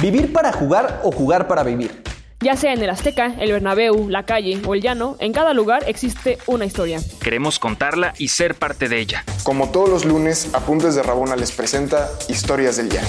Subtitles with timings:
[0.00, 1.90] Vivir para jugar o jugar para vivir.
[2.38, 5.82] Ya sea en el Azteca, el Bernabéu, la calle o el llano, en cada lugar
[5.88, 7.00] existe una historia.
[7.20, 9.24] Queremos contarla y ser parte de ella.
[9.42, 13.08] Como todos los lunes, Apuntes de Rabona les presenta Historias del Llano.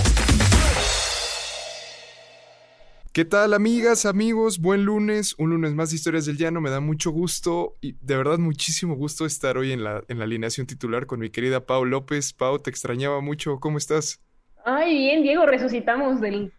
[3.13, 4.57] ¿Qué tal amigas, amigos?
[4.57, 8.17] Buen lunes, un lunes más de Historias del Llano, me da mucho gusto y de
[8.17, 11.85] verdad muchísimo gusto estar hoy en la, en la alineación titular con mi querida Pau
[11.85, 12.33] López.
[12.33, 14.19] Pau, te extrañaba mucho, ¿cómo estás?
[14.65, 16.51] Ay, bien, Diego, resucitamos del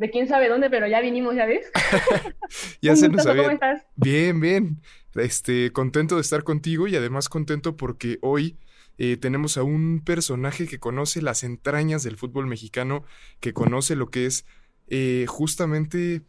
[0.00, 1.70] de quién sabe dónde, pero ya vinimos, ¿ya ves?
[2.80, 3.42] ya se nos había...
[3.42, 3.82] ¿Cómo estás?
[3.96, 4.80] Bien, bien.
[5.14, 8.56] Este, contento de estar contigo y además contento porque hoy
[8.96, 13.04] eh, tenemos a un personaje que conoce las entrañas del fútbol mexicano,
[13.40, 14.46] que conoce lo que es
[14.88, 16.22] eh, justamente,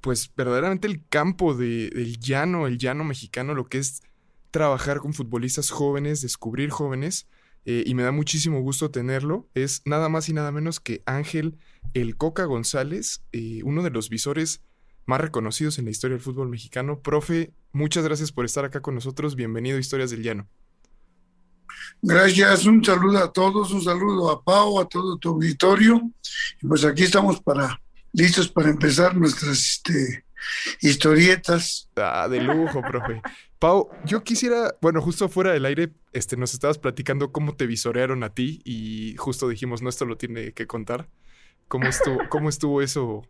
[0.00, 4.02] pues verdaderamente el campo de, del llano, el llano mexicano, lo que es
[4.50, 7.28] trabajar con futbolistas jóvenes, descubrir jóvenes
[7.66, 11.56] eh, y me da muchísimo gusto tenerlo, es nada más y nada menos que Ángel
[11.94, 14.62] El Coca González, eh, uno de los visores
[15.06, 17.00] más reconocidos en la historia del fútbol mexicano.
[17.00, 19.34] Profe, muchas gracias por estar acá con nosotros.
[19.34, 20.48] Bienvenido a Historias del Llano.
[22.02, 26.00] Gracias, un saludo a todos, un saludo a Pau, a todo tu auditorio.
[26.62, 27.80] Y pues aquí estamos para
[28.12, 30.24] listos para empezar nuestras este,
[30.80, 31.88] historietas.
[31.96, 33.20] Ah, de lujo, profe.
[33.58, 38.22] Pau, yo quisiera, bueno, justo fuera del aire, este, nos estabas platicando cómo te visorearon
[38.24, 41.08] a ti y justo dijimos, no, esto lo tiene que contar.
[41.70, 43.22] ¿Cómo estuvo, cómo estuvo eso?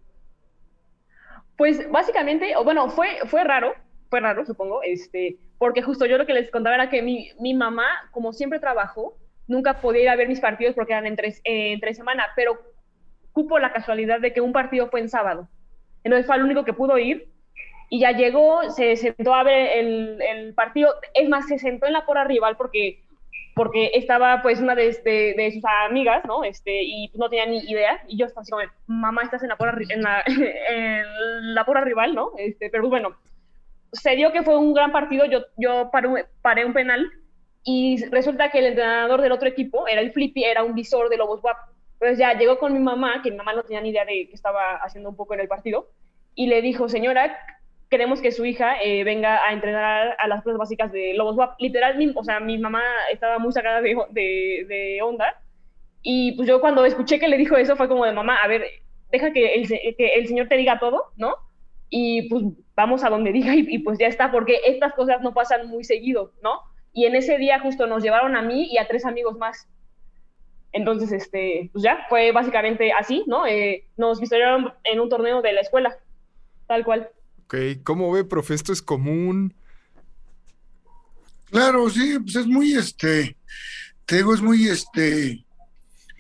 [1.59, 3.75] Pues básicamente, bueno, fue, fue raro,
[4.09, 7.53] fue raro, supongo, este, porque justo yo lo que les contaba era que mi, mi
[7.53, 11.43] mamá, como siempre trabajó, nunca podía ir a ver mis partidos porque eran en tres,
[11.45, 12.59] tres semanas, pero
[13.33, 15.47] cupo la casualidad de que un partido fue en sábado.
[16.03, 17.29] Entonces fue el único que pudo ir
[17.91, 22.07] y ya llegó, se sentó a ver el, partido, es más, se sentó en la
[22.07, 23.05] porra rival porque,
[23.55, 24.91] porque estaba pues una de,
[25.37, 26.45] de, sus amigas, ¿no?
[26.45, 29.57] Este, y no tenía ni idea, y yo estaba así como, mamá, estás en la
[29.57, 30.23] porra, en la,
[30.71, 32.33] en la porra rival, ¿no?
[32.39, 33.17] Este, pero bueno,
[33.93, 37.11] se dio que fue un gran partido, yo, yo paré, paré un penal,
[37.63, 41.19] y resulta que el entrenador del otro equipo era el Flippy, era un visor de
[41.19, 41.57] Lobos WAP.
[41.95, 44.35] Entonces ya llegó con mi mamá, que mi mamá no tenía ni idea de que
[44.35, 45.91] estaba haciendo un poco en el partido,
[46.35, 47.39] y le dijo, señora,
[47.91, 51.61] queremos que su hija eh, venga a entrenar a las pruebas básicas de Lobos WAP.
[51.61, 55.43] Literal, o sea, mi mamá estaba muy sacada de, de, onda.
[56.03, 58.65] Y pues yo cuando escuché que le dijo eso fue como de mamá, a ver,
[59.11, 61.35] deja que el, que el señor te diga todo, ¿no?
[61.91, 62.45] Y pues
[62.77, 66.33] vamos a donde diga y, pues ya está, porque estas cosas no pasan muy seguido,
[66.43, 66.63] ¿no?
[66.93, 69.69] Y en ese día justo nos llevaron a mí y a tres amigos más.
[70.73, 73.47] Entonces, este, pues ya, fue básicamente así, ¿no?
[73.47, 75.97] Eh, nos visitaron en un torneo de la escuela,
[76.69, 77.11] tal cual.
[77.53, 78.55] Ok, ¿cómo ve, profe?
[78.55, 79.53] ¿Esto es común?
[81.51, 83.37] Claro, sí, pues es muy, este,
[84.07, 85.45] te digo, es muy, este,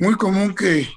[0.00, 0.88] muy común que,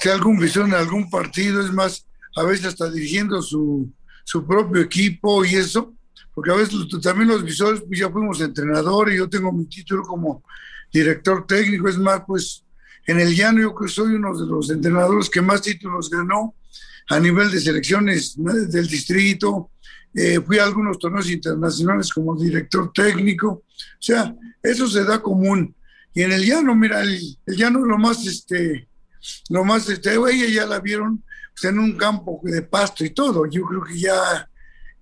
[0.00, 3.92] que algún visor en algún partido, es más, a veces está dirigiendo su,
[4.24, 5.92] su propio equipo y eso,
[6.34, 10.42] porque a veces también los visores, pues ya fuimos entrenadores, yo tengo mi título como
[10.90, 12.64] director técnico, es más, pues
[13.06, 16.54] en el llano yo creo que soy uno de los entrenadores que más títulos ganó
[17.10, 19.68] a nivel de selecciones del distrito,
[20.14, 23.64] eh, fui a algunos torneos internacionales como director técnico, o
[23.98, 25.74] sea, eso se da común.
[26.14, 28.88] Y en el llano, mira, el, llano lo más, este,
[29.48, 31.24] lo más, este, ella ya la vieron
[31.54, 34.48] pues, en un campo de pasto y todo, yo creo que ya,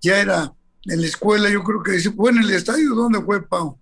[0.01, 0.53] ya era
[0.85, 3.77] en la escuela, yo creo que fue en el estadio, ¿dónde fue, Pau?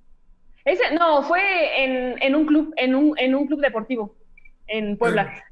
[0.66, 4.16] Ese, no, fue en, en, un club, en un, en un club deportivo
[4.68, 5.44] en Puebla,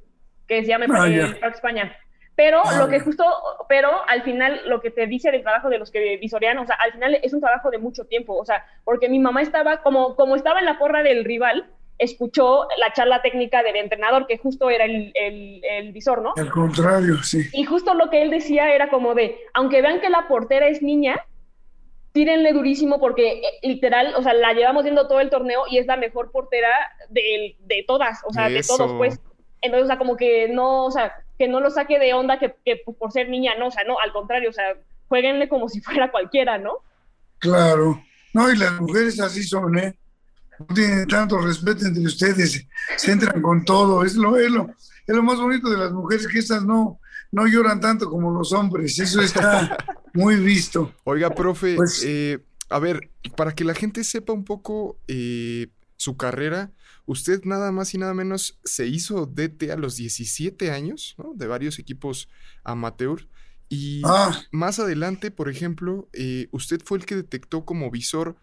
[0.47, 1.95] que se llama ah, España.
[2.37, 3.25] Pero lo ah, que justo,
[3.67, 6.75] pero al final lo que te dice del trabajo de los que visorean, o sea,
[6.75, 10.15] al final es un trabajo de mucho tiempo, o sea, porque mi mamá estaba, como,
[10.15, 11.65] como estaba en la porra del rival,
[11.97, 16.33] escuchó la charla técnica del entrenador, que justo era el, el, visor, ¿no?
[16.37, 17.41] Al contrario, sí.
[17.53, 20.83] Y justo lo que él decía era como de, aunque vean que la portera es
[20.83, 21.25] niña,
[22.11, 25.87] tírenle durísimo porque eh, literal, o sea, la llevamos viendo todo el torneo y es
[25.87, 26.69] la mejor portera
[27.09, 29.19] de, de todas, o sea, de todos, pues.
[29.61, 32.55] Entonces, o sea, como que no, o sea, que no lo saque de onda que,
[32.99, 34.75] por ser niña, no, o sea, no, al contrario, o sea,
[35.07, 36.79] jueguenle como si fuera cualquiera, ¿no?
[37.39, 38.01] Claro,
[38.33, 39.97] no, y las mujeres así son, ¿eh?
[40.59, 42.65] No tienen tanto respeto entre ustedes,
[42.95, 44.67] se entran con todo, es lo, es lo,
[45.05, 46.99] es lo más bonito de las mujeres, que estas no,
[47.31, 49.77] no lloran tanto como los hombres, eso está
[50.13, 50.93] muy visto.
[51.03, 52.39] Oiga, profe, pues eh,
[52.69, 56.71] a ver, para que la gente sepa un poco eh, su carrera,
[57.07, 61.31] Usted nada más y nada menos se hizo DT a los 17 años, ¿no?
[61.33, 62.27] De varios equipos
[62.65, 63.27] amateur.
[63.69, 64.37] Y ah.
[64.51, 68.35] más adelante, por ejemplo, eh, usted fue el que detectó como visor,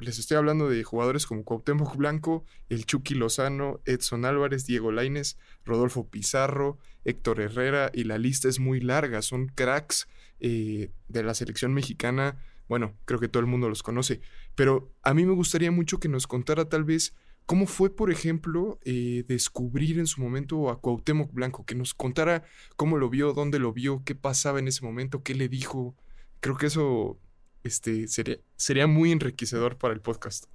[0.00, 5.38] les estoy hablando de jugadores como Cuauhtémoc Blanco, el Chucky Lozano, Edson Álvarez, Diego Laines,
[5.64, 10.08] Rodolfo Pizarro, Héctor Herrera, y la lista es muy larga, son cracks
[10.40, 12.36] eh, de la selección mexicana.
[12.68, 14.20] Bueno, creo que todo el mundo los conoce,
[14.56, 17.14] pero a mí me gustaría mucho que nos contara tal vez
[17.46, 21.64] ¿Cómo fue, por ejemplo, eh, descubrir en su momento a Cuauhtémoc Blanco?
[21.64, 22.42] Que nos contara
[22.74, 25.94] cómo lo vio, dónde lo vio, qué pasaba en ese momento, qué le dijo.
[26.40, 27.20] Creo que eso
[27.62, 30.46] este, sería, sería muy enriquecedor para el podcast.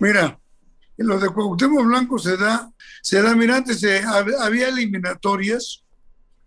[0.00, 0.40] Mira,
[0.98, 5.84] en lo de Cuauhtémoc Blanco se da, se da, mira, antes había eliminatorias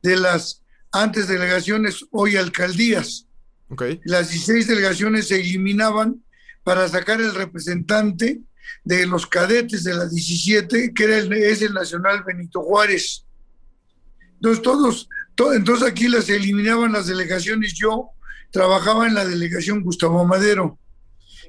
[0.01, 3.25] de las antes delegaciones, hoy alcaldías.
[3.69, 4.01] Okay.
[4.03, 6.23] Las 16 delegaciones se eliminaban
[6.63, 8.41] para sacar el representante
[8.83, 13.25] de los cadetes de la 17, que era es el Nacional Benito Juárez.
[14.35, 15.09] Entonces todos,
[15.53, 17.73] entonces aquí las eliminaban las delegaciones.
[17.73, 18.11] Yo
[18.51, 20.79] trabajaba en la delegación Gustavo Madero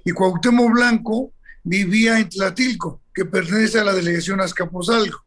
[0.05, 1.33] y Cuauhtémoc Blanco
[1.63, 5.25] vivía en Tlatilco, que pertenece a la delegación Azcapotzalco,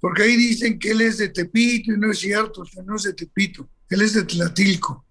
[0.00, 3.14] porque ahí dicen que él es de Tepito y no es cierto, no es de
[3.14, 5.04] Tepito, él es de Tlatilco.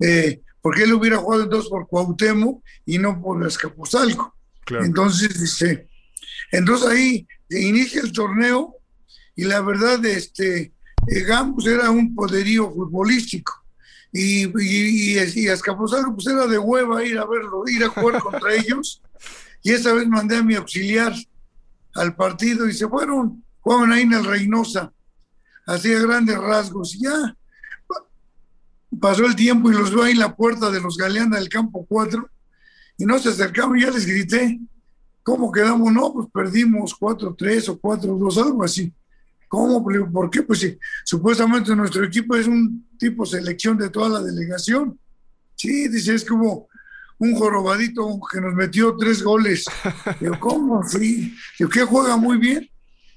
[0.00, 4.34] Eh, porque él hubiera jugado entonces por Cuauhtémoc y no por Azcapotzalco.
[4.70, 5.88] Entonces, dice,
[6.52, 8.76] entonces ahí inicia el torneo
[9.36, 10.72] y la verdad, este,
[11.06, 13.64] eh, Gambus era un poderío futbolístico
[14.12, 19.02] y, y, y, pues era de hueva ir a verlo, ir a jugar contra ellos.
[19.62, 21.14] Y esa vez mandé a mi auxiliar
[21.94, 24.92] al partido y se fueron, jugaban ahí en el Reynosa,
[25.66, 27.36] hacía grandes rasgos y ya.
[29.00, 31.84] Pasó el tiempo y los veo ahí en la puerta de los Galeana del campo
[31.86, 32.28] 4
[32.98, 34.58] y no se acercaban, ya les grité,
[35.22, 35.92] ¿cómo quedamos?
[35.92, 38.92] No, pues perdimos 4-3 o 4-2, algo así.
[39.46, 39.82] ¿Cómo?
[40.12, 40.42] ¿Por qué?
[40.42, 44.98] Pues sí, supuestamente nuestro equipo es un tipo selección de toda la delegación.
[45.54, 46.68] Sí, dice, es como
[47.18, 49.64] un jorobadito que nos metió tres goles.
[50.20, 50.82] Digo, ¿cómo?
[50.82, 51.34] Sí.
[51.58, 52.68] Digo, que juega muy bien.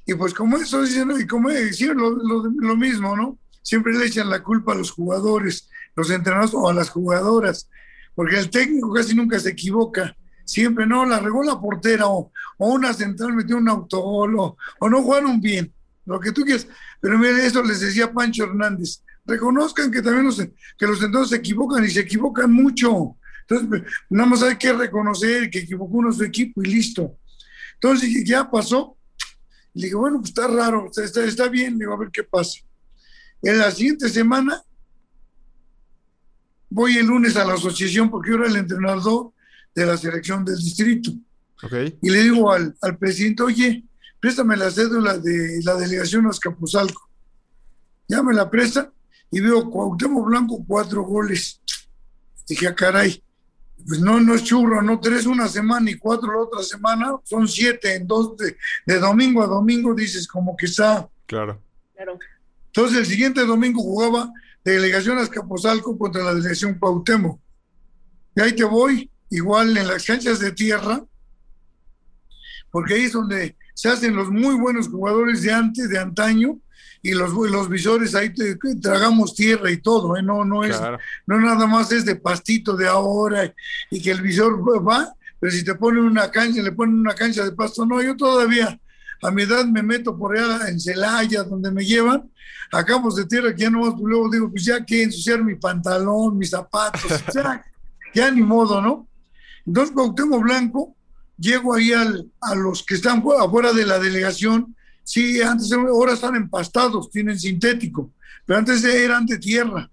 [0.06, 3.38] Y pues como eso dicen, y como decían lo, lo, mismo, ¿no?
[3.62, 7.68] Siempre le echan la culpa a los jugadores, los entrenadores o a las jugadoras
[8.16, 10.16] porque el técnico casi nunca se equivoca.
[10.46, 14.58] Siempre, no, la regó la portera o, una central metió un autogol o,
[14.90, 15.74] no jugaron bien,
[16.06, 16.68] lo que tú quieras.
[17.00, 19.02] Pero mire, eso les decía Pancho Hernández.
[19.26, 23.16] Reconozcan que también los, que los centrales se equivocan y se equivocan mucho.
[23.48, 27.18] Entonces, nada más hay que reconocer que equivocó uno su equipo y listo.
[27.76, 28.98] Entonces, ya pasó.
[29.74, 32.60] Le dije, bueno, pues está raro, está, está bien, le digo, a ver qué pasa.
[33.42, 34.62] En la siguiente semana
[36.72, 39.32] voy el lunes a la asociación porque yo era el entrenador
[39.76, 41.12] de la selección del distrito.
[42.02, 43.84] Y le digo al, presidente, oye,
[44.20, 47.08] préstame la cédula de la delegación Azcapotzalco.
[48.08, 48.92] Ya me la presta
[49.30, 51.62] y veo Cuauhtémoc Blanco cuatro goles.
[52.48, 53.24] Dije, ah, caray,
[53.86, 57.48] pues no, no es churro, no tres una semana y cuatro la otra semana, son
[57.48, 61.08] siete en dos, de, de domingo a domingo, dices como que está.
[61.28, 61.62] Claro.
[61.96, 62.18] Claro.
[62.68, 64.32] Entonces el siguiente domingo jugaba
[64.64, 67.40] delegación Azcapotzalco contra la delegación Cuauhtémoc.
[68.36, 71.04] Y ahí te voy, igual en las canchas de tierra,
[72.72, 76.60] porque ahí es donde se hacen los muy buenos jugadores de antes, de antaño,
[77.02, 80.22] y los, los visores ahí te, tragamos tierra y todo, ¿eh?
[80.22, 80.80] no, no es,
[81.26, 83.54] no nada más es de pastito de ahora
[83.90, 87.44] y que el visor va, pero si te ponen una cancha, le ponen una cancha
[87.44, 88.80] de pasto, no, yo todavía
[89.22, 92.30] a mi edad me meto por allá en Celaya, donde me llevan,
[92.72, 95.44] a campos de tierra, que ya no más, pues luego digo, pues ya que ensuciar
[95.44, 97.64] mi pantalón, mis zapatos, ya,
[98.16, 99.08] ya ni modo, ¿no?
[99.66, 100.96] Entonces, tengo Blanco,
[101.38, 107.12] llego ahí a los que están afuera de la delegación, sí, antes, ahora están empastados,
[107.12, 108.12] tienen sintético,
[108.46, 109.90] pero antes eran de tierra.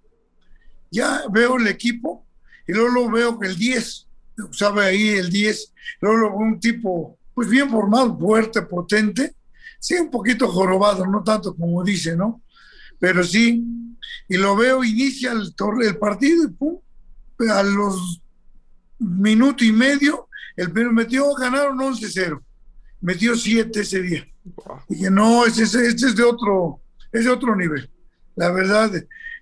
[0.90, 2.24] Ya veo el equipo
[2.66, 4.06] y luego veo que el 10,
[4.52, 9.32] sabe ahí el 10, luego un tipo pues bien formado, fuerte, potente,
[9.78, 12.42] sí, un poquito jorobado, no tanto como dice, ¿no?
[12.98, 13.64] Pero sí,
[14.28, 15.54] y lo veo, inicia el,
[15.84, 16.80] el partido y pum,
[17.48, 18.20] a los
[18.98, 20.26] minuto y medio,
[20.56, 22.42] el primero metió, ganaron 11-0,
[23.02, 24.26] metió 7 ese día.
[24.88, 26.80] Y dije, no, este, es de otro,
[27.12, 27.88] es de otro nivel.
[28.34, 28.90] La verdad,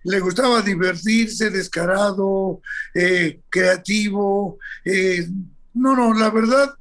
[0.05, 2.61] le gustaba divertirse, descarado,
[2.93, 4.59] eh, creativo.
[4.85, 5.26] Eh,
[5.73, 6.75] no, no, la verdad,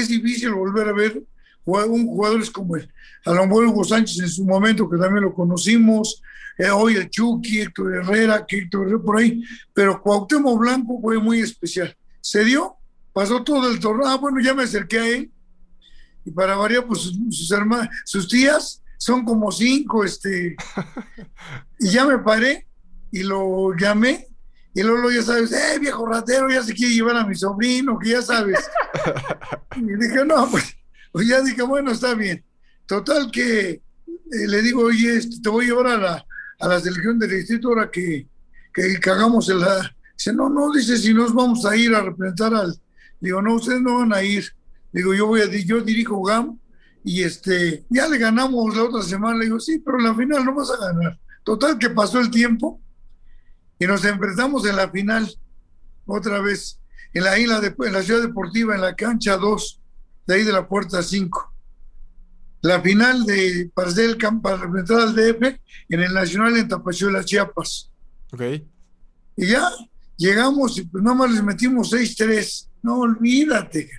[0.00, 1.22] es difícil volver a ver
[1.64, 2.90] jugadores como el
[3.24, 6.22] Alonso Hugo Sánchez en su momento, que también lo conocimos,
[6.58, 11.18] eh, hoy el Chucky, Héctor Herrera, que Héctor Herrera por ahí, pero Cuauhtémoc Blanco fue
[11.18, 11.96] muy especial.
[12.20, 12.76] Se dio,
[13.12, 15.30] pasó todo el torneo, ah, bueno, ya me acerqué a él,
[16.24, 20.56] y para variar, pues sus, hermanas, sus tías son como cinco, este,
[21.80, 22.66] y ya me paré,
[23.10, 24.28] y lo llamé
[24.74, 28.10] y luego ya sabes, eh, viejo ratero, ya se quiere llevar a mi sobrino, que
[28.10, 28.58] ya sabes.
[29.76, 30.76] y dije, no, pues,
[31.12, 32.44] pues, ya dije, bueno, está bien.
[32.84, 33.80] Total que eh,
[34.48, 36.26] le digo, oye, este, te voy a llevar a la,
[36.58, 38.26] a la selección del distrito ahora que,
[38.72, 39.64] que, hagamos el...
[40.16, 42.76] Dice, no, no, dice, si nos vamos a ir a representar al...
[43.20, 44.44] Digo, no, ustedes no van a ir.
[44.92, 46.58] Digo, yo voy a, yo dirijo GAM
[47.04, 49.38] y este, ya le ganamos la otra semana.
[49.38, 51.18] Le digo, sí, pero en la final no vas a ganar.
[51.44, 52.80] Total que pasó el tiempo
[53.84, 55.30] y nos enfrentamos en la final
[56.06, 56.80] otra vez
[57.12, 59.80] en la isla de, en la ciudad deportiva en la cancha 2
[60.26, 61.52] de ahí de la puerta 5
[62.62, 65.60] la final de para el para representar al DF
[65.90, 67.90] en el Nacional en Tapachula Chiapas.
[68.32, 68.40] Ok.
[69.36, 69.68] Y ya
[70.16, 73.90] llegamos y pues nada más les metimos 6-3 no olvídate.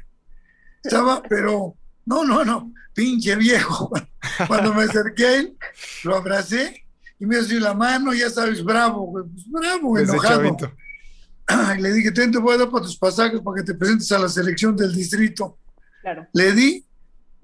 [0.83, 1.75] Estaba pero
[2.07, 3.91] no no no pinche viejo.
[4.47, 5.55] Cuando me acerqué a él
[6.03, 6.84] lo abracé
[7.19, 10.57] y me dio la mano, ya sabes, bravo, pues, bravo, enojado.
[11.77, 14.17] Y le dije, te voy a dar para tus pasajes para que te presentes a
[14.17, 15.59] la selección del distrito.
[16.01, 16.27] Claro.
[16.33, 16.83] Le di,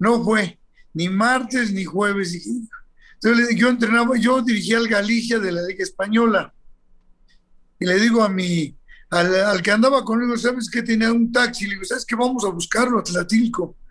[0.00, 0.58] no fue,
[0.92, 2.34] ni martes ni jueves.
[2.34, 6.52] Entonces le dije, yo entrenaba, yo dirigía al Galicia de la Liga Española.
[7.78, 8.76] Y le digo a mi,
[9.10, 11.66] al, que andaba conmigo, ¿sabes que Tenía un taxi.
[11.66, 12.16] Le digo, ¿sabes qué?
[12.16, 13.76] Vamos a buscarlo a Tlatilco.
[13.76, 13.81] Y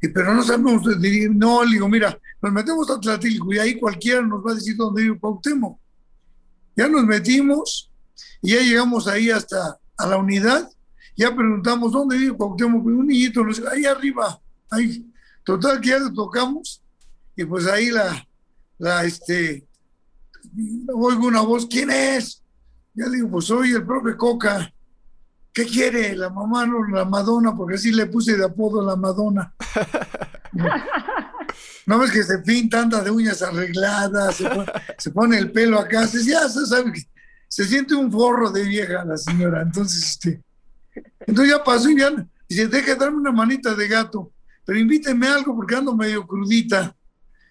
[0.00, 0.82] pero no sabemos,
[1.30, 4.76] no, le digo, mira, nos metemos a Atlatilco y ahí cualquiera nos va a decir
[4.76, 5.78] dónde vive Cuauhtémoc.
[6.76, 7.90] Ya nos metimos
[8.40, 10.70] y ya llegamos ahí hasta a la unidad,
[11.16, 14.40] ya preguntamos dónde vive Cuauhtémoc, un niñito nos dice, ahí arriba,
[14.70, 15.04] ahí.
[15.42, 16.82] Total que ya le tocamos
[17.34, 18.28] y pues ahí la,
[18.78, 19.66] la, este,
[20.94, 22.42] oigo una voz, ¿quién es?
[22.94, 24.72] Ya le digo, pues soy el propio Coca.
[25.58, 26.14] ¿Qué quiere?
[26.14, 29.52] La mamá, no, la Madonna, porque así le puse de apodo la Madonna.
[31.84, 34.36] No ves que se pinta, anda de uñas arregladas,
[34.98, 37.02] se pone, el pelo acá, se, ya se sabe que
[37.48, 39.62] se siente un forro de vieja la señora.
[39.62, 40.40] Entonces, este,
[41.26, 42.10] entonces ya pasó y ya
[42.48, 44.30] dice, deja de darme una manita de gato,
[44.64, 46.94] pero invíteme algo porque ando medio crudita.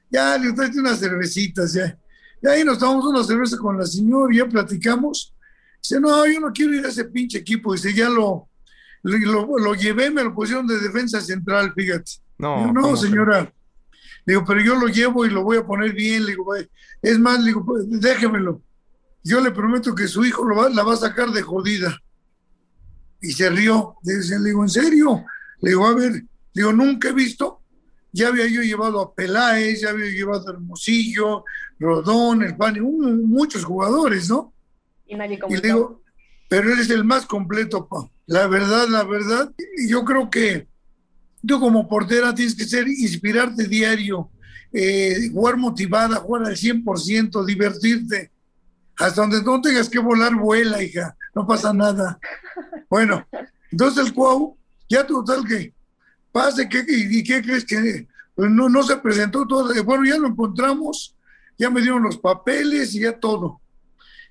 [0.10, 2.00] Ya le traigo unas cervecitas, ya.
[2.42, 5.34] Y ahí nos tomamos una cerveza con la señora, y ya platicamos.
[5.82, 7.74] Dice, no, yo no quiero ir a ese pinche equipo.
[7.74, 8.50] Dice, ya lo,
[9.04, 12.12] lo, lo llevé, me lo pusieron de defensa central, fíjate.
[12.38, 13.52] No, no señora.
[14.26, 16.26] Digo, pero yo lo llevo y lo voy a poner bien.
[16.26, 16.54] Le digo,
[17.02, 18.62] es más, le digo, pues, déjemelo.
[19.24, 21.98] Yo le prometo que su hijo lo va, la va a sacar de jodida.
[23.22, 23.96] Y se rió.
[24.04, 25.24] Le digo, ¿en serio?
[25.62, 27.62] Le digo, a ver, le digo, nunca he visto.
[28.12, 31.44] Ya había yo llevado a Peláez, ya había llevado a Hermosillo,
[31.80, 34.54] Rodón, el Pani, muchos jugadores, ¿no?
[35.08, 36.02] Y nadie Y le digo,
[36.50, 38.10] pero él es el más completo, pa.
[38.26, 39.52] La verdad, la verdad,
[39.88, 40.68] yo creo que
[41.46, 44.30] Tú como portera tienes que ser, inspirarte diario,
[44.74, 48.32] eh, jugar motivada, jugar al 100%, divertirte.
[48.98, 52.20] Hasta donde no tengas que volar, vuela, hija, no pasa nada.
[52.90, 53.26] Bueno,
[53.72, 54.58] entonces el Cuau,
[54.90, 55.74] ya total que
[56.32, 59.72] pase, ¿qué, y, qué crees que no, no se presentó todo?
[59.84, 61.16] Bueno, ya lo encontramos,
[61.58, 63.62] ya me dieron los papeles y ya todo.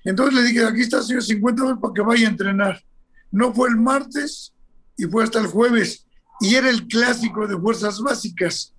[0.07, 2.81] Entonces le dije, aquí está, señor, 50 dólares para que vaya a entrenar.
[3.29, 4.53] No fue el martes
[4.95, 6.05] y fue hasta el jueves
[6.39, 8.73] y era el clásico de fuerzas básicas.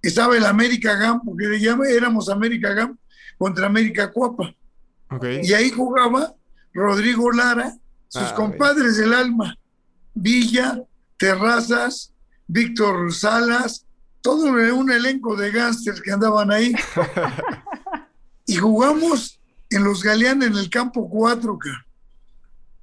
[0.00, 2.96] Estaba el América GAM, porque le llama, éramos América GAM
[3.36, 4.54] contra América Cuapa.
[5.42, 6.34] Y ahí jugaba
[6.72, 7.74] Rodrigo Lara,
[8.08, 9.54] sus ah, compadres del alma,
[10.14, 10.80] Villa,
[11.18, 12.14] Terrazas,
[12.46, 13.84] Víctor Salas,
[14.22, 16.74] todo un elenco de gángsters que andaban ahí.
[18.46, 19.38] y jugamos
[19.74, 21.58] en los Galeanes en el campo 4.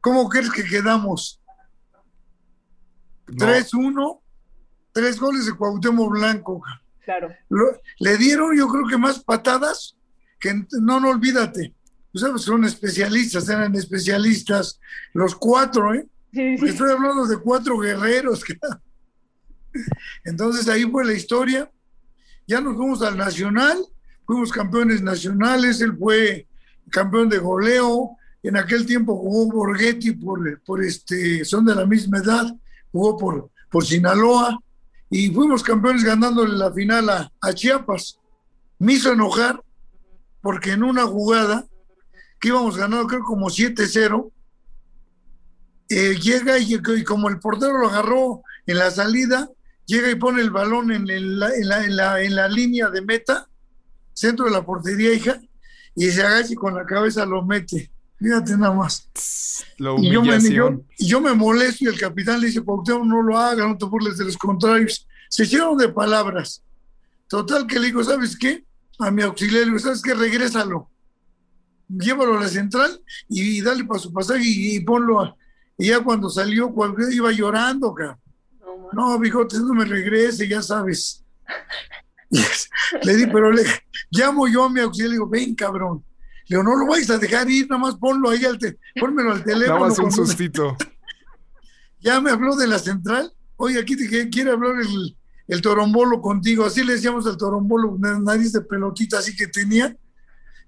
[0.02, 1.42] ¿Cómo crees que quedamos?
[3.28, 4.20] 3-1,
[4.92, 6.62] tres goles de Cuauhtémoc Blanco.
[7.04, 7.34] Claro.
[8.00, 9.96] le dieron, yo creo que más patadas
[10.40, 11.74] que no, no olvídate.
[12.12, 14.80] Tú sabes, son especialistas, eran especialistas,
[15.14, 16.06] los cuatro, ¿eh?
[16.34, 18.44] Estoy hablando de cuatro guerreros.
[20.26, 21.72] Entonces ahí fue la historia.
[22.48, 23.78] Ya nos fuimos al Nacional,
[24.26, 26.48] fuimos campeones nacionales, él fue
[26.92, 28.18] campeón de goleo.
[28.44, 32.56] En aquel tiempo jugó Borghetti por, por este, son de la misma edad
[32.92, 34.60] jugó por, por Sinaloa
[35.10, 38.20] y fuimos campeones ganándole la final a, Chiapas.
[38.80, 39.62] Me hizo enojar
[40.42, 41.66] porque en una jugada
[42.40, 44.32] que íbamos ganando creo como 7-0,
[45.90, 49.50] eh, llega y, como el portero lo agarró en la salida,
[49.86, 53.48] llega y pone el balón en, en, la, en, la, en, la, línea de meta,
[54.14, 55.40] centro de la portería, hija,
[55.96, 57.92] y se agacha y con la cabeza lo mete.
[58.18, 59.10] Fíjate nada más.
[59.78, 60.38] y, yo me,
[60.98, 63.86] y yo me molesto y el capitán le dice, Cuauhtémoc, no lo haga, no te
[63.86, 65.08] burles de los contrarios.
[65.28, 66.64] Se hicieron de palabras.
[67.28, 68.64] Total que le digo, ¿sabes qué?
[69.00, 70.14] A mi auxiliar le digo, ¿sabes qué?
[70.14, 70.90] Regrésalo.
[71.88, 75.36] llévalo a la central y, dale para su pasaje y, ponlo a,
[75.78, 78.20] y ya cuando salió, cuando iba llorando, cabrón.
[78.94, 81.24] No, bigotes, no me regrese, ya sabes.
[83.04, 83.64] Le di, pero le
[84.10, 86.04] llamo yo a mi auxilio y le digo, ven, cabrón.
[86.48, 89.34] Le digo, no lo vais a dejar ir, nada más ponlo ahí, al te pónmelo
[89.34, 89.80] al teléfono.
[89.80, 90.76] Nada más un sustito.
[92.00, 93.32] ya me habló de la central.
[93.58, 96.66] Oye, aquí te quiere hablar el, el torombolo contigo.
[96.66, 99.96] Así le decíamos al torombolo, nariz de pelotita así que tenía.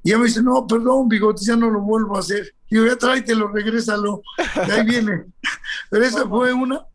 [0.03, 2.53] Y ya me dice, no, perdón, bigotes, ya no lo vuelvo a hacer.
[2.69, 4.21] Y yo, ya tráetelo, regrésalo.
[4.67, 5.25] Y ahí viene.
[5.89, 6.85] Pero esa fue una.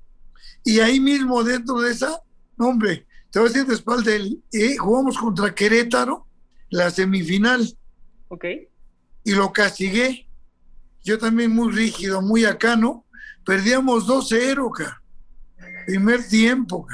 [0.63, 2.21] Y ahí mismo, dentro de esa,
[2.59, 4.13] hombre, te voy a decir de espalda,
[4.53, 6.27] eh, jugamos contra Querétaro,
[6.71, 7.77] la semifinal.
[8.29, 8.45] Ok.
[9.25, 10.27] Y lo castigué.
[11.05, 13.05] Yo también muy rígido, muy acá, ¿no?
[13.45, 14.71] Perdíamos 2-0,
[15.87, 16.87] Primer tiempo,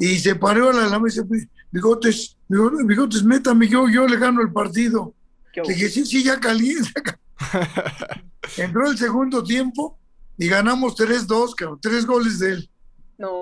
[0.00, 4.40] Y se paró a la lama y dice, bigotes, bigotes, métame, yo, yo le gano
[4.42, 5.14] el partido.
[5.54, 7.20] Le dije, sí, sí, ya calienta.
[8.56, 9.98] Entró el segundo tiempo
[10.36, 12.70] y ganamos 3-2, tres goles de él.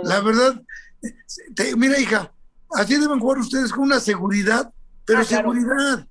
[0.05, 0.61] La verdad,
[1.76, 2.32] mira, hija,
[2.71, 4.73] así deben jugar ustedes con una seguridad,
[5.04, 6.06] pero ah, seguridad.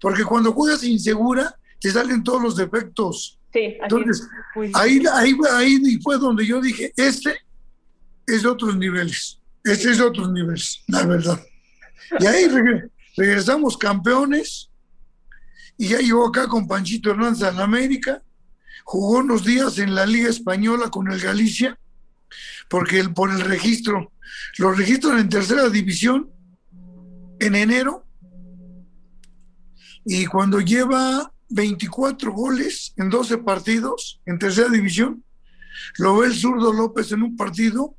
[0.00, 3.38] Porque cuando juegas insegura, te salen todos los defectos.
[3.52, 4.26] Sí, Entonces,
[4.74, 7.36] ahí, ahí, ahí fue donde yo dije, este
[8.26, 9.38] es de otros niveles.
[9.62, 11.40] Este es de otros niveles, la verdad.
[12.18, 12.48] Y ahí
[13.16, 14.70] regresamos campeones.
[15.76, 18.22] Y ya llegó acá con Panchito Hernández a la América
[18.84, 21.78] jugó unos días en la Liga Española con el Galicia,
[22.72, 24.12] porque el, por el registro,
[24.56, 26.30] los registros en tercera división
[27.38, 28.06] en enero,
[30.06, 35.22] y cuando lleva 24 goles en 12 partidos en tercera división,
[35.98, 37.94] lo ve el zurdo López en un partido,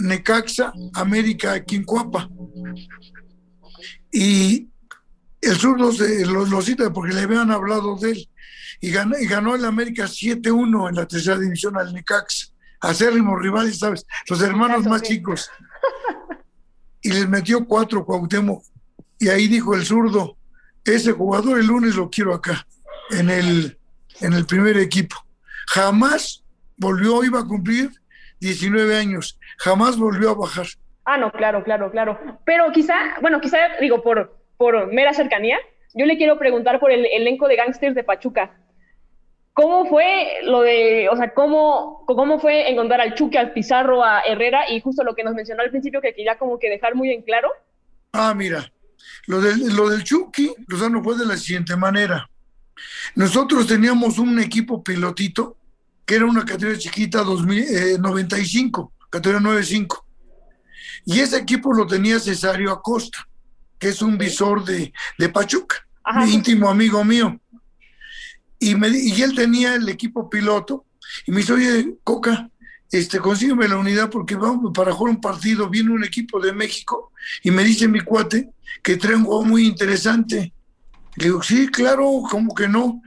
[0.00, 2.28] Necaxa, América, Quincuapa.
[4.12, 4.68] Y
[5.40, 8.28] el zurdo se, lo, lo cita porque le habían hablado de él
[8.80, 12.51] y ganó, y ganó el América 7-1 en la tercera división al Necax.
[12.82, 14.04] Acérrimos rivales, ¿sabes?
[14.28, 15.50] Los hermanos más chicos.
[17.04, 18.62] Y les metió cuatro Cuauhtémoc.
[19.18, 20.36] Y ahí dijo el zurdo,
[20.84, 22.64] ese jugador el lunes lo quiero acá,
[23.10, 23.76] en el,
[24.20, 25.16] en el primer equipo.
[25.66, 26.44] Jamás
[26.76, 27.90] volvió, iba a cumplir
[28.38, 30.66] 19 años, jamás volvió a bajar.
[31.04, 32.18] Ah, no, claro, claro, claro.
[32.44, 35.58] Pero quizá, bueno, quizá, digo, por, por mera cercanía,
[35.94, 38.56] yo le quiero preguntar por el elenco de gángsters de Pachuca.
[39.54, 44.20] ¿Cómo fue lo de, o sea, cómo, cómo fue encontrar al Chucky, al Pizarro, a
[44.20, 47.10] Herrera y justo lo que nos mencionó al principio que quería como que dejar muy
[47.10, 47.50] en claro?
[48.12, 48.72] Ah, mira,
[49.26, 52.28] lo del, lo del Chucky, Lozano, fue de la siguiente manera.
[53.14, 55.56] Nosotros teníamos un equipo pilotito
[56.06, 60.06] que era una categoría chiquita 2095, eh, categoría 95.
[61.04, 63.28] Y ese equipo lo tenía Cesario Acosta,
[63.78, 65.86] que es un visor de, de Pachuca,
[66.26, 67.38] íntimo amigo mío.
[68.62, 70.84] Y, me, y él tenía el equipo piloto
[71.26, 72.48] y me dice, oye, Coca,
[72.92, 77.10] este, consígueme la unidad porque vamos para jugar un partido, viene un equipo de México
[77.42, 80.52] y me dice mi cuate que trae un juego muy interesante.
[81.16, 83.02] Le digo, sí, claro, como que no.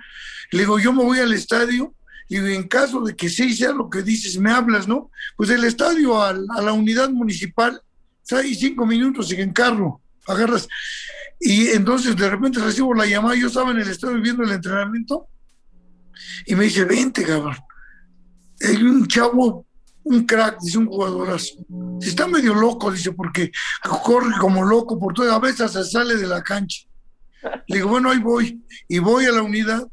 [0.52, 1.96] Le digo, yo me voy al estadio
[2.28, 5.10] y en caso de que sí sea lo que dices, me hablas, ¿no?
[5.38, 7.82] Pues el estadio a, a la unidad municipal,
[8.30, 10.68] hay cinco minutos en carro, agarras.
[11.40, 15.30] Y entonces de repente recibo la llamada, yo estaba en el estadio viendo el entrenamiento
[16.46, 17.56] y me dice, vente, cabrón.
[18.62, 19.66] Hay un chavo,
[20.04, 21.56] un crack, dice un jugadorazo.
[22.02, 23.52] Está medio loco, dice, porque
[24.04, 26.88] corre como loco por todo, a veces se sale de la cancha.
[27.68, 28.64] Le digo, bueno, ahí voy.
[28.88, 29.88] Y voy a la unidad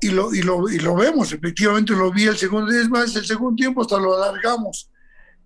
[0.00, 3.24] y lo, y lo, y lo vemos, efectivamente lo vi el segundo es más, el
[3.24, 4.90] segundo tiempo hasta lo alargamos.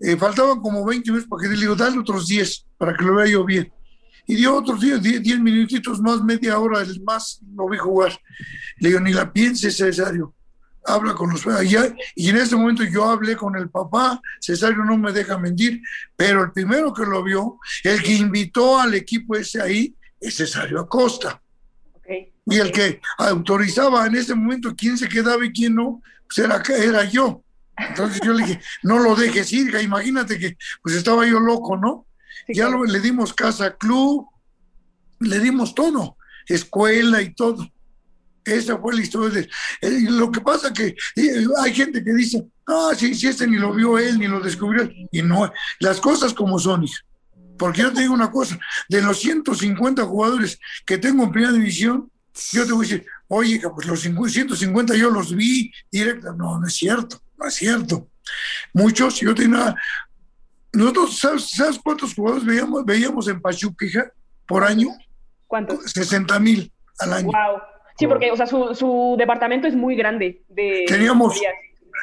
[0.00, 3.14] Eh, faltaban como 20 minutos para que le digo, dale otros 10 para que lo
[3.16, 3.70] vea yo bien
[4.26, 8.18] y dio otros 10, 10 minutitos más, media hora más, lo vi jugar.
[8.78, 10.34] Le digo, ni la pienses, Cesario,
[10.84, 11.44] habla con los
[12.14, 15.80] y en ese momento yo hablé con el papá, Cesario no me deja mentir,
[16.16, 20.80] pero el primero que lo vio, el que invitó al equipo ese ahí, es Cesario
[20.80, 21.40] Acosta.
[22.48, 26.62] Y el que autorizaba en ese momento quién se quedaba y quién no, pues era,
[26.78, 27.42] era yo.
[27.76, 32.06] Entonces yo le dije, no lo dejes ir, imagínate que pues estaba yo loco, ¿no?
[32.48, 34.26] Ya lo, le dimos casa, club,
[35.20, 37.70] le dimos todo, escuela y todo.
[38.44, 39.40] Esa fue la historia.
[39.40, 39.48] De,
[39.82, 43.56] eh, lo que pasa que eh, hay gente que dice, ah, sí, sí, este ni
[43.56, 44.88] lo vio él, ni lo descubrió.
[45.10, 47.02] Y no, las cosas como son, hija.
[47.58, 52.10] Porque yo te digo una cosa, de los 150 jugadores que tengo en primera división,
[52.52, 56.32] yo te voy a decir, oye, pues los 150 yo los vi directo.
[56.34, 58.08] No, no es cierto, no es cierto.
[58.72, 59.74] Muchos, yo tenía
[60.76, 64.12] nosotros, ¿sabes, cuántos jugadores veíamos, veíamos en Pachuca
[64.46, 64.88] por año?
[65.46, 65.90] ¿Cuántos?
[65.90, 67.26] 60 mil al año.
[67.26, 67.60] Wow.
[67.98, 70.42] Sí, porque, o sea, su, departamento es muy grande.
[70.48, 71.40] De Teníamos,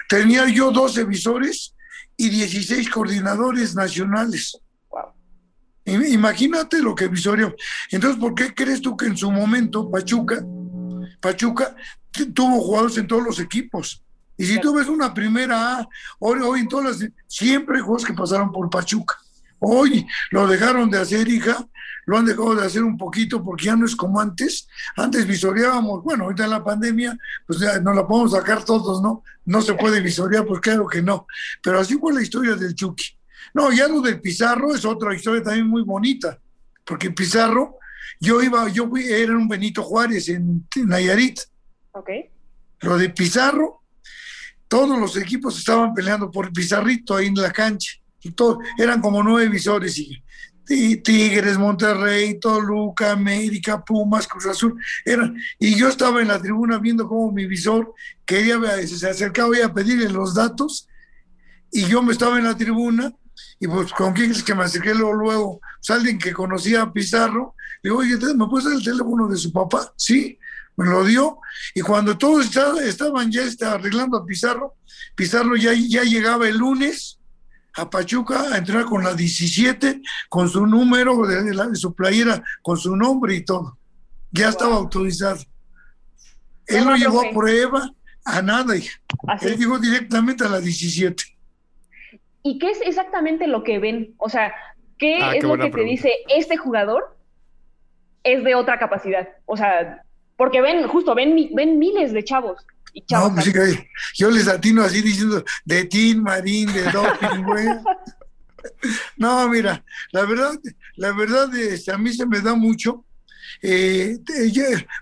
[0.10, 1.76] tenía yo 12 visores
[2.18, 4.60] y 16 coordinadores nacionales.
[4.90, 5.14] Wow.
[5.86, 7.56] Imagínate lo que visoreó.
[7.92, 10.44] Entonces, ¿por qué crees tú que en su momento Pachuca,
[11.20, 11.76] Pachuca
[12.34, 14.04] tuvo jugadores en todos los equipos?
[14.38, 15.88] Y si tú ves una primera A,
[16.20, 19.18] hoy, hoy en todas las, siempre hay juegos que pasaron por Pachuca.
[19.60, 21.68] Hoy lo dejaron de hacer, hija,
[22.06, 24.68] lo han dejado de hacer un poquito porque ya no es como antes.
[24.96, 27.18] Antes visoreábamos, bueno, ahorita en la pandemia,
[27.48, 29.24] pues ya no la podemos sacar todos, ¿no?
[29.46, 31.28] No se puede visorear, pues claro que no.
[31.62, 33.06] Pero así fue la historia del Chucky.
[33.54, 36.40] No, ya lo del Pizarro es otra historia también muy bonita,
[36.84, 37.78] porque Pizarro,
[38.20, 41.40] yo iba, yo fui, era un Benito Juárez en, Nayarit.
[41.92, 42.10] Ok.
[42.82, 43.83] Lo de Pizarro,
[44.74, 47.92] todos los equipos estaban peleando por Pizarrito ahí en la cancha.
[48.24, 48.34] Y
[48.80, 55.90] eran como nueve visores y, Tigres, Monterrey, Toluca, América, Pumas, Cruz Azul, eran, y yo
[55.90, 57.94] estaba en la tribuna viendo cómo mi visor
[58.26, 58.58] quería,
[58.88, 60.88] se acercaba a pedirle los datos,
[61.72, 63.14] y yo me estaba en la tribuna,
[63.60, 66.92] y pues con quién es que me acerqué luego, luego pues alguien que conocía a
[66.92, 69.94] Pizarro, le digo, oye, ¿me puedes dar el teléfono de su papá?
[69.96, 70.40] Sí,
[70.76, 71.40] me lo dio,
[71.74, 72.50] y cuando todos
[72.84, 74.76] estaban ya arreglando a Pizarro,
[75.16, 77.20] Pizarro ya, ya llegaba el lunes,
[77.76, 82.96] a Pachuca a entrar con la 17, con su número de, su playera, con su
[82.96, 83.78] nombre y todo.
[84.32, 85.42] Ya estaba autorizado.
[86.68, 87.92] Él no llegó a prueba,
[88.26, 88.76] a nada.
[88.76, 91.24] Él llegó directamente a la 17.
[92.44, 94.14] ¿Y qué es exactamente lo que ven?
[94.18, 94.54] O sea,
[94.98, 97.18] ¿qué ah, es lo que te dice este jugador
[98.24, 99.30] es de otra capacidad?
[99.46, 100.04] O sea,
[100.38, 102.66] porque ven, justo, ven, ven miles de chavos
[103.12, 103.52] no, pues
[104.16, 107.68] yo les atino así diciendo de Tin Marín, de Doping, güey.
[109.18, 110.54] No, mira, la verdad,
[110.96, 113.06] la verdad, este, a mí se me da mucho.
[113.62, 114.18] Eh,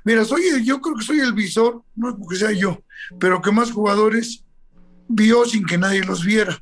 [0.03, 2.81] mira, soy, yo creo que soy el visor, no es porque sea yo,
[3.19, 4.43] pero que más jugadores
[5.07, 6.57] vio sin que nadie los viera.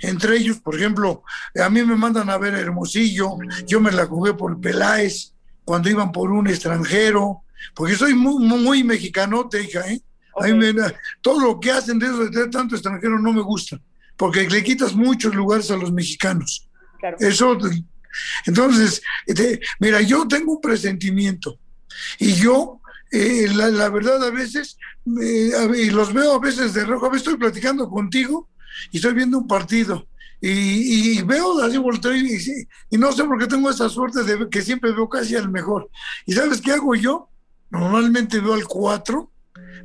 [0.00, 1.22] Entre ellos, por ejemplo,
[1.62, 6.12] a mí me mandan a ver Hermosillo, yo me la jugué por Peláez, cuando iban
[6.12, 7.42] por un extranjero,
[7.74, 10.00] porque soy muy, muy, mexicano, te hija, ¿eh?
[11.22, 13.80] todo lo que hacen de eso de tanto extranjero no me gusta,
[14.16, 16.68] porque le quitas muchos lugares a los mexicanos.
[17.20, 17.58] Eso,
[18.46, 21.58] entonces, este, mira, yo tengo un presentimiento
[22.18, 22.80] y yo,
[23.12, 27.38] eh, la, verdad, a veces, y los veo a veces de rojo, a veces estoy
[27.38, 28.48] platicando contigo
[28.90, 30.06] y estoy viendo un partido.
[30.38, 34.60] Y, veo así volteo y, y, no sé por qué tengo esa suerte de que
[34.60, 35.88] siempre veo casi al mejor.
[36.26, 37.30] ¿Y sabes qué hago yo?
[37.70, 39.30] Normalmente veo al 4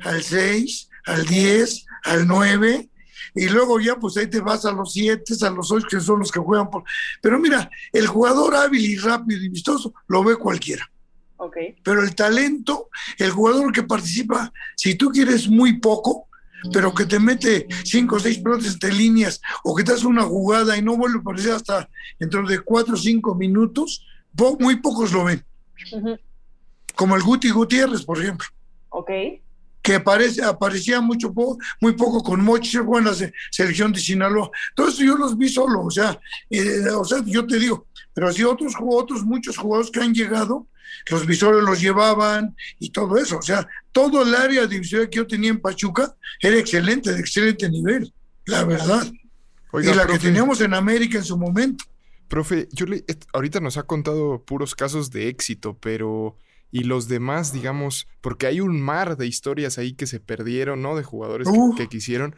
[0.04, 2.88] al 6, al 10, al 9,
[3.34, 6.18] y luego ya pues ahí te vas a los 7, a los 8, que son
[6.18, 6.84] los que juegan por...
[7.20, 10.88] Pero mira, el jugador hábil y rápido y vistoso lo ve cualquiera.
[11.36, 11.76] Okay.
[11.82, 16.28] Pero el talento, el jugador que participa, si tú quieres muy poco,
[16.72, 20.22] pero que te mete cinco o seis pelotas de líneas o que te hace una
[20.22, 21.90] jugada y no vuelve a aparecer hasta
[22.20, 24.06] dentro de cuatro o cinco minutos,
[24.60, 25.44] muy pocos lo ven.
[26.94, 28.46] Como el Guti Gutiérrez, por ejemplo.
[28.90, 29.10] Ok
[29.82, 31.34] que aparece, aparecía mucho
[31.80, 33.14] muy poco con Mochi, fue en la
[33.50, 34.50] selección de Sinaloa.
[34.70, 38.44] Entonces yo los vi solo, o sea, eh, o sea, yo te digo, pero así
[38.44, 40.68] otros, otros muchos jugadores que han llegado,
[41.10, 45.16] los visores los llevaban y todo eso, o sea, todo el área de visión que
[45.16, 48.12] yo tenía en Pachuca era excelente, de excelente nivel,
[48.46, 49.10] la verdad.
[49.74, 51.84] y la que teníamos en América en su momento.
[52.28, 56.36] Profe, yo le, ahorita nos ha contado puros casos de éxito, pero
[56.74, 60.96] y los demás, digamos, porque hay un mar de historias ahí que se perdieron, ¿no?
[60.96, 62.34] De jugadores que, quisieron.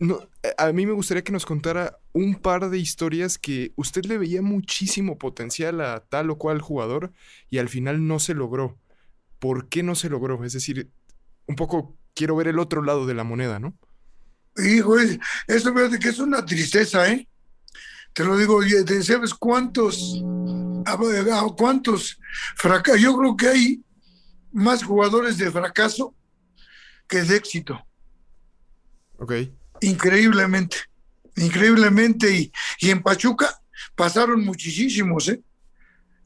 [0.00, 4.06] No, eh, a mí me gustaría que nos contara un par de historias que usted
[4.06, 7.12] le veía muchísimo potencial a tal o cual jugador
[7.50, 8.78] y al final no se logró.
[9.38, 10.42] ¿Por qué no se logró?
[10.42, 10.90] Es decir,
[11.46, 13.76] un poco quiero ver el otro lado de la moneda, ¿no?
[14.56, 17.28] Hijo, eso de que es una tristeza, ¿eh?
[18.16, 18.60] Te lo digo,
[19.02, 20.22] ¿sabes cuántos
[20.86, 22.18] a, cuántos
[22.56, 23.02] fracasos.
[23.02, 23.84] Yo creo que hay
[24.52, 26.14] más jugadores de fracaso
[27.06, 27.78] que de éxito.
[29.18, 29.34] Ok.
[29.82, 30.78] Increíblemente,
[31.36, 32.30] increíblemente.
[32.30, 33.60] Y, y en Pachuca
[33.94, 35.42] pasaron muchísimos, ¿eh?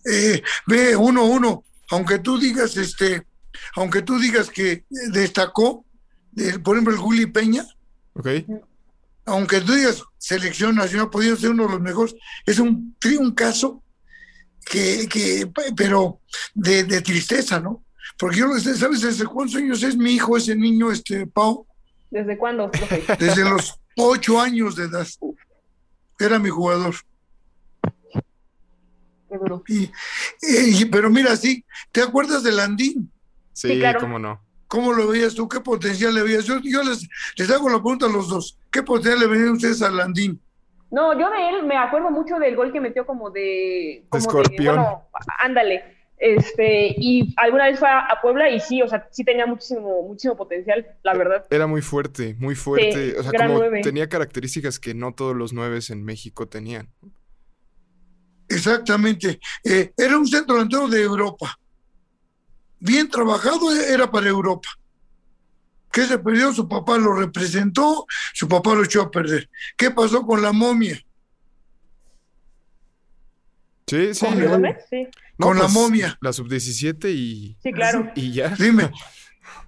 [0.05, 0.45] ¿eh?
[0.69, 3.27] ve uno uno, aunque tú digas, este,
[3.75, 5.85] aunque tú digas que destacó,
[6.63, 7.67] por ejemplo, el Juli Peña.
[8.15, 8.29] Ok.
[9.31, 12.15] Aunque tú digas selección nacional, podría ser uno de los mejores,
[12.45, 13.83] es un, un caso
[14.69, 16.21] que, que pero
[16.55, 17.85] de, de, tristeza, ¿no?
[18.19, 21.67] Porque yo, ¿sabes desde cuántos años es mi hijo, ese niño, este, Pau?
[22.11, 22.71] ¿Desde cuándo?
[23.19, 25.07] Desde los ocho años de edad.
[26.19, 26.97] Era mi jugador.
[29.69, 33.11] Y, pero mira, sí, ¿te acuerdas de Landín?
[33.53, 34.01] Sí, claro.
[34.01, 34.43] cómo no.
[34.67, 35.49] ¿Cómo lo veías tú?
[35.49, 36.45] ¿Qué potencial le veías?
[36.45, 38.57] Yo, les, les hago la pregunta a los dos.
[38.71, 40.41] ¿Qué potencial le veían ustedes a Landín?
[40.91, 44.05] No, yo de él me acuerdo mucho del gol que metió como de...
[44.09, 44.77] Como Escorpión.
[44.77, 46.01] bueno, ándale.
[46.21, 50.37] Este, y alguna vez fue a, Puebla y sí, o sea, sí tenía muchísimo, muchísimo
[50.37, 51.47] potencial, la verdad.
[51.49, 53.19] Era muy fuerte, muy fuerte.
[53.19, 56.91] o sea, como tenía características que no todos los nueves en México tenían.
[58.49, 59.41] Exactamente.
[59.65, 61.59] Eh, era un centro delantero de Europa.
[62.81, 64.69] Bien trabajado era para Europa.
[65.93, 66.53] ¿Qué se perdió?
[66.53, 69.49] Su papá lo representó, su papá lo echó a perder.
[69.77, 71.01] ¿Qué pasó con la momia?
[73.87, 74.27] Sí, sí.
[75.37, 76.17] Con, la pues, momia.
[76.21, 77.57] La sub-17 y.
[77.61, 78.13] Sí, claro.
[78.15, 78.51] Y ya.
[78.51, 78.93] Dime.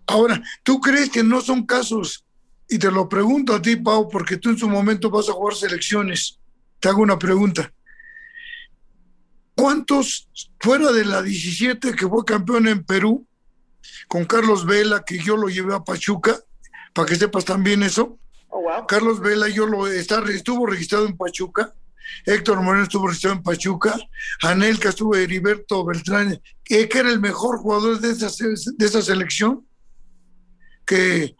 [0.06, 2.24] Ahora, ¿tú crees que no son casos?
[2.68, 5.56] Y te lo pregunto a ti, Pau, porque tú en su momento vas a jugar
[5.56, 6.38] selecciones.
[6.78, 7.72] Te hago una pregunta.
[9.56, 10.28] ¿Cuántos
[10.60, 13.26] fuera de la 17 que fue campeón en Perú,
[14.08, 16.38] con Carlos Vela, que yo lo llevé a Pachuca,
[16.92, 18.18] para que sepas también eso?
[18.48, 21.72] Oh, Carlos Vela, yo lo está, estuvo registrado en Pachuca
[22.24, 23.98] Héctor Moreno estuvo registrado en Pachuca,
[24.42, 29.66] Anelka estuvo Heriberto Beltrán, que era el mejor jugador de esa, de esa selección,
[30.86, 31.34] que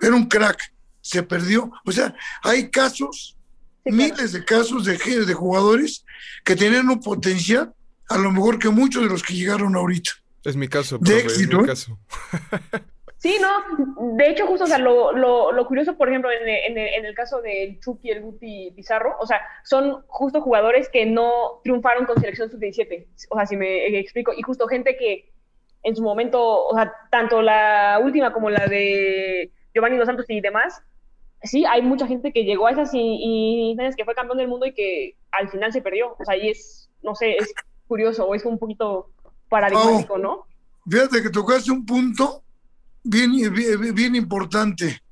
[0.00, 1.70] era un crack, se perdió.
[1.84, 3.36] O sea, hay casos,
[3.84, 6.04] miles de casos de, de jugadores
[6.44, 7.72] que tenían un potencial
[8.10, 10.12] a lo mejor que muchos de los que llegaron ahorita.
[10.44, 11.98] Es mi caso, profe, es mi caso.
[13.18, 17.04] Sí, no, de hecho, justo, o sea, lo, lo, curioso, por ejemplo, en, en, en,
[17.04, 22.06] el caso del Chucky, el Guti Pizarro, o sea, son justo jugadores que no triunfaron
[22.06, 25.32] con selección sub-17, o sea, si me explico, y justo gente que
[25.82, 30.40] en su momento, o sea, tanto la última como la de Giovanni Dos Santos y
[30.40, 30.80] demás,
[31.42, 34.64] sí, hay mucha gente que llegó a esas y, y que fue campeón del mundo
[34.64, 37.52] y que al final se perdió, o sea, y es, no sé, es
[37.88, 39.10] curioso, o es un poquito
[39.48, 40.46] paradigmático, oh, ¿no?
[40.88, 42.42] Fíjate que tocaste un punto
[43.02, 43.32] bien,
[43.94, 45.02] bien, importante,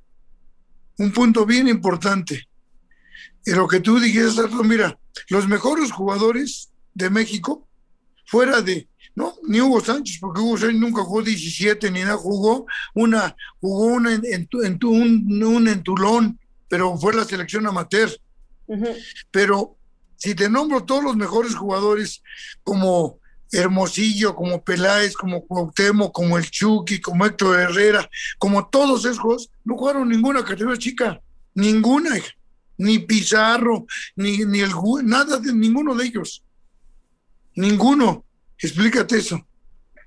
[0.99, 2.49] un punto bien importante.
[3.45, 7.67] Y lo que tú dijiste, mira, los mejores jugadores de México,
[8.25, 12.67] fuera de, no, ni Hugo Sánchez, porque Hugo Sánchez nunca jugó 17 ni nada, jugó
[12.95, 18.11] una, jugó una en, en, en un, un, en Tulón, pero fue la selección amateur.
[19.31, 19.77] Pero
[20.17, 22.23] si te nombro todos los mejores jugadores
[22.65, 23.21] como
[23.53, 29.77] Hermosillo, como Peláez, como Cuauhtémoc, como el Chucky, como Héctor Herrera, como todos esos, no
[29.77, 31.21] jugaron ninguna categoría chica,
[31.55, 32.11] ninguna,
[32.79, 34.71] ni Pizarro, ni, ni el
[35.05, 36.43] nada de ninguno de ellos.
[37.55, 38.25] Ninguno.
[38.59, 39.47] Explícate eso.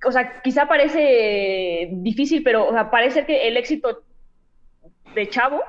[0.05, 4.03] O sea, quizá parece difícil, pero o sea, parece que el éxito
[5.13, 5.61] de Chavo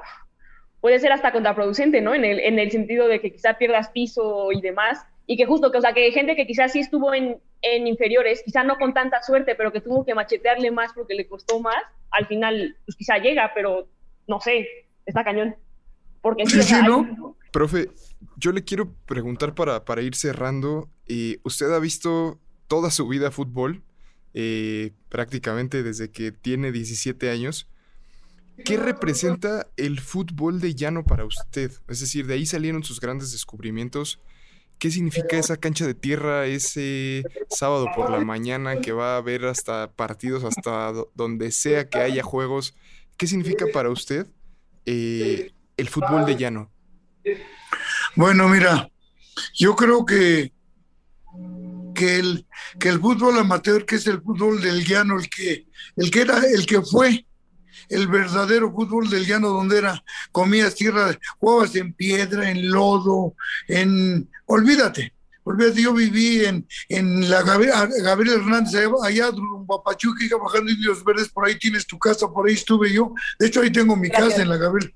[0.80, 2.14] puede ser hasta contraproducente, ¿no?
[2.14, 5.70] En el, en el sentido de que quizá pierdas piso y demás, y que justo,
[5.70, 8.94] que, o sea, que gente que quizás sí estuvo en, en inferiores, quizá no con
[8.94, 12.96] tanta suerte, pero que tuvo que machetearle más porque le costó más, al final, pues
[12.96, 13.88] quizá llega, pero
[14.26, 14.66] no sé,
[15.06, 15.56] está cañón.
[16.22, 16.58] Porque sí,
[17.50, 17.90] Profe,
[18.36, 23.30] yo le quiero preguntar para, para ir cerrando, eh, ¿usted ha visto toda su vida
[23.30, 23.82] fútbol?
[24.32, 27.68] Eh, prácticamente desde que tiene 17 años.
[28.64, 31.72] ¿Qué representa el fútbol de llano para usted?
[31.88, 34.20] Es decir, de ahí salieron sus grandes descubrimientos
[34.80, 39.44] ¿Qué significa esa cancha de tierra ese sábado por la mañana que va a haber
[39.44, 42.74] hasta partidos, hasta donde sea que haya juegos?
[43.18, 44.26] ¿Qué significa para usted
[44.86, 46.70] eh, el fútbol de llano?
[48.16, 48.90] Bueno, mira,
[49.52, 50.54] yo creo que,
[51.94, 52.46] que, el,
[52.78, 55.66] que el fútbol amateur, que es el fútbol del llano, el que,
[55.96, 57.26] el que era, el que fue
[57.88, 60.02] el verdadero fútbol del llano donde era,
[60.32, 63.34] comías tierra, jugabas en piedra, en lodo,
[63.68, 65.12] en, olvídate,
[65.44, 71.46] olvídate, yo viví en, en la Gabriel, Hernández, allá, en Pachuca, bajando Indios Verdes, por
[71.46, 74.48] ahí tienes tu casa, por ahí estuve yo, de hecho ahí tengo mi casa en
[74.48, 74.94] la Gabriel.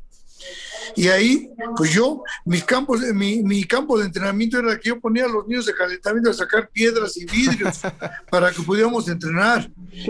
[0.96, 5.24] Y ahí, pues yo, mis campos, mi, mi campo de entrenamiento era que yo ponía
[5.24, 7.80] a los niños de calentamiento a sacar piedras y vidrios
[8.30, 9.68] para que pudiéramos entrenar.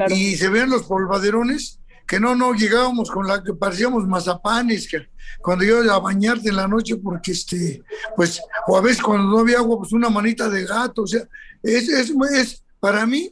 [0.08, 5.08] Y se vean los polvaderones que no, no llegábamos con la que parecíamos mazapanes, que
[5.40, 7.82] cuando iba a bañarte en la noche, porque este,
[8.16, 11.26] pues, o a veces cuando no había agua, pues una manita de gato, o sea,
[11.62, 13.30] es, es, es para mí,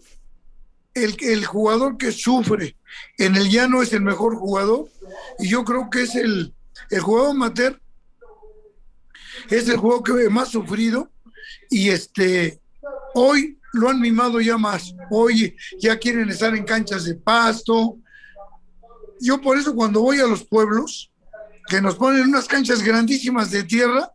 [0.95, 2.77] el, el jugador que sufre
[3.19, 4.89] en el llano es el mejor jugador,
[5.39, 6.55] y yo creo que es el,
[6.91, 7.81] el jugador amateur,
[9.51, 11.11] es el juego que más sufrido,
[11.71, 12.61] y este,
[13.15, 14.95] hoy lo han mimado ya más.
[15.11, 17.99] Hoy ya quieren estar en canchas de pasto,
[19.23, 21.11] yo por eso cuando voy a los pueblos,
[21.69, 24.11] que nos ponen unas canchas grandísimas de tierra,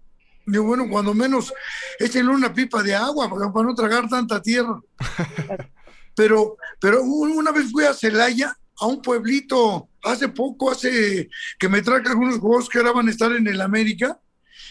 [0.45, 1.53] digo, bueno, cuando menos
[1.99, 4.79] échenle una pipa de agua para, no tragar tanta tierra.
[6.15, 11.81] pero, pero una vez fui a Celaya, a un pueblito, hace poco, hace que me
[11.81, 14.19] traje algunos juegos que ahora van a estar en el América,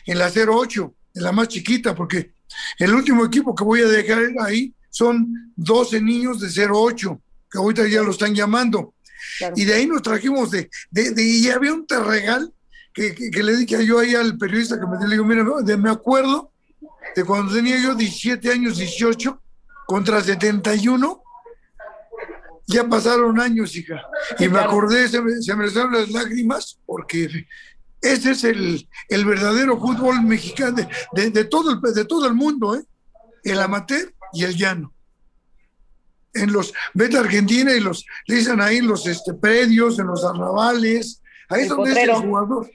[0.07, 2.35] en la 08, en la más chiquita, porque
[2.79, 7.21] el último equipo que voy a dejar ahí son 12 niños de 08,
[7.51, 8.95] que ahorita ya lo están llamando.
[9.55, 12.53] Y de ahí nos trajimos de, de, y había un terregal
[12.93, 15.45] que, que, le dije yo ahí al periodista que me le digo, mira,
[15.77, 16.51] me acuerdo
[17.15, 19.41] de cuando tenía yo 17 años, 18,
[19.87, 21.23] contra 71,
[22.67, 24.03] ya pasaron años, hija.
[24.39, 27.47] Y me acordé, se me, se me las lágrimas, porque
[28.01, 32.75] ese es el, el verdadero fútbol mexicano de, de, todo el, de todo el mundo,
[32.77, 32.85] ¿eh?
[33.45, 34.93] el amateur y el llano.
[36.43, 41.23] En los, vete a Argentina y los, dicen ahí los este, predios, en los arrabales,
[41.49, 42.69] ahí es donde es el jugador.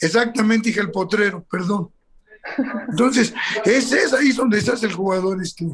[0.00, 1.90] Exactamente, dije el potrero, perdón.
[2.88, 3.32] Entonces,
[3.64, 5.64] ese es ahí donde estás el jugador, este.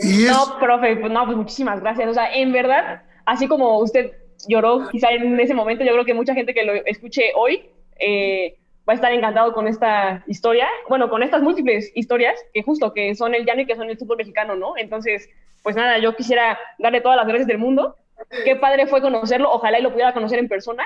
[0.00, 2.08] Y No, profe, pues no, pues muchísimas gracias.
[2.08, 4.12] O sea, en verdad, así como usted
[4.46, 8.56] lloró quizá en ese momento, yo creo que mucha gente que lo escuche hoy eh,
[8.88, 13.14] va a estar encantado con esta historia, bueno, con estas múltiples historias que justo que
[13.14, 14.78] son el llano y que son el fútbol mexicano, ¿no?
[14.78, 15.28] Entonces,
[15.62, 17.96] pues nada, yo quisiera darle todas las gracias del mundo.
[18.44, 20.84] Qué padre fue conocerlo, ojalá y lo pudiera conocer en persona,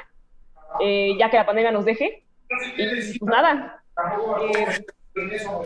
[0.80, 2.24] eh, ya que la pandemia nos deje.
[2.76, 3.80] Y pues nada.
[4.52, 4.84] Eh,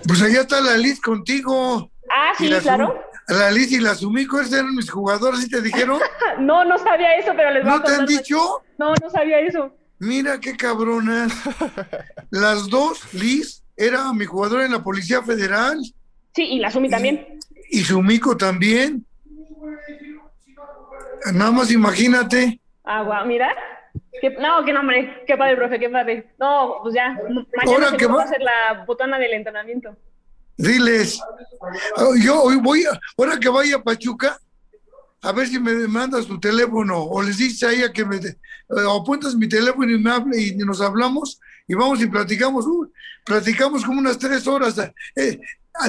[0.06, 1.90] pues allá está la Liz contigo.
[2.10, 3.02] Ah, sí, claro.
[3.28, 5.98] La Liz y la Sumiko, esos eran mis jugadores, ¿sí te dijeron?
[6.38, 8.62] no, no sabía eso, pero les voy ¿No te han dicho?
[8.78, 9.72] No, no sabía eso.
[9.98, 11.32] Mira qué cabronas.
[12.30, 15.78] Las dos, Liz, era mi jugadora en la Policía Federal.
[16.34, 17.38] Sí, y la Sumi también.
[17.70, 19.04] Y Sumiko también.
[21.32, 22.60] Nada más imagínate.
[22.84, 23.54] Ah, guau, mira.
[24.38, 26.30] no, qué nombre, qué padre, profe, qué padre.
[26.38, 27.18] No, pues ya,
[27.56, 29.96] mañana se va a hacer la botana del entrenamiento.
[30.58, 31.20] Diles,
[31.96, 34.38] oh, yo hoy voy, a, ahora que vaya a Pachuca,
[35.26, 38.34] a ver si me mandas tu teléfono o les dices a ella que me eh,
[38.88, 42.64] apuntas mi teléfono y me hable y nos hablamos y vamos y platicamos,
[43.24, 44.76] platicamos como unas tres horas.
[45.16, 45.40] Eh,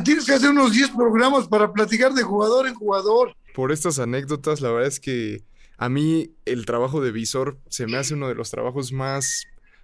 [0.03, 3.35] tienes que hacer unos diez programas para platicar de jugador en jugador.
[3.53, 5.43] Por estas anécdotas, la verdad es que
[5.77, 9.43] a mí el trabajo de visor se me hace uno de los trabajos más,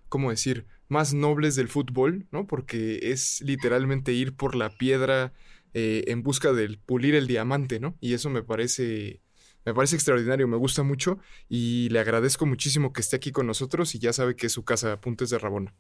[0.10, 0.66] ¿cómo decir?
[0.94, 2.48] más nobles del fútbol, ¿no?
[2.48, 5.34] Porque es literalmente ir por la piedra
[5.74, 7.98] eh, en busca de pulir el diamante, ¿no?
[8.00, 9.20] Y eso me parece,
[9.66, 13.96] me parece extraordinario, me gusta mucho y le agradezco muchísimo que esté aquí con nosotros
[13.96, 15.74] y ya sabe que es su casa, Apuntes de Rabona.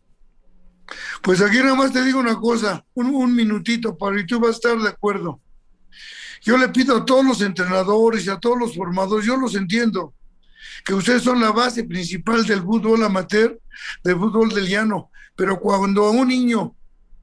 [1.21, 4.53] Pues aquí nada más te digo una cosa, un, minutito, para y tú vas a
[4.53, 5.41] estar de acuerdo.
[6.41, 10.13] Yo le pido a todos los entrenadores y a todos los formadores, yo los entiendo,
[10.85, 13.59] que ustedes son la base principal del fútbol amateur,
[14.03, 16.75] del fútbol del llano, pero cuando a un niño,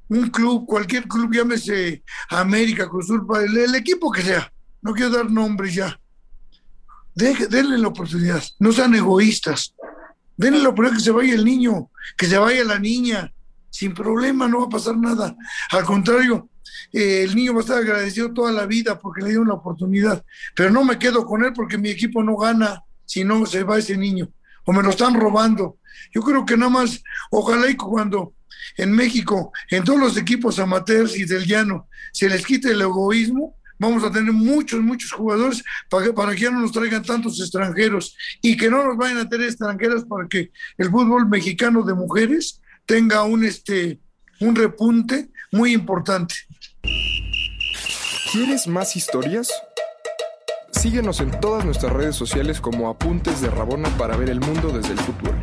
[0.09, 5.31] un club, cualquier club, llámese América, Cruzul, el, el equipo que sea, no quiero dar
[5.31, 6.01] nombres ya,
[7.49, 9.75] denle la oportunidad, no sean egoístas,
[10.37, 13.33] denle la oportunidad que se vaya el niño, que se vaya la niña,
[13.71, 15.37] sin problema, no va a pasar nada.
[15.71, 16.49] Al contrario,
[16.93, 20.25] eh, el niño va a estar agradecido toda la vida porque le dieron la oportunidad,
[20.55, 23.79] pero no me quedo con él porque mi equipo no gana si no se va
[23.79, 24.29] ese niño,
[24.65, 25.79] o me lo están robando.
[26.13, 28.35] Yo creo que nada más, ojalá y cuando
[28.77, 33.57] en México, en todos los equipos amateurs y del llano, se les quite el egoísmo,
[33.81, 37.41] vamos a tener muchos, muchos jugadores para que, para que ya no nos traigan tantos
[37.41, 41.95] extranjeros y que no nos vayan a tener extranjeras para que el fútbol mexicano de
[41.95, 43.99] mujeres tenga un, este,
[44.41, 46.35] un repunte muy importante.
[48.33, 49.51] ¿Quieres más historias?
[50.71, 54.93] Síguenos en todas nuestras redes sociales como Apuntes de Rabona para ver el mundo desde
[54.93, 55.35] el fútbol.